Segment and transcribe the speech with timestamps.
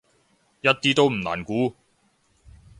[0.61, 1.75] 一啲都唔難估